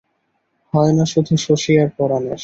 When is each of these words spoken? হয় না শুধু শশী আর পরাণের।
হয় 0.73 0.93
না 0.93 1.05
শুধু 1.05 1.33
শশী 1.37 1.73
আর 1.77 1.89
পরাণের। 1.97 2.39